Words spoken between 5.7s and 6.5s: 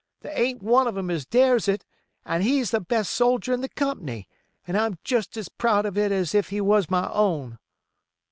of it as if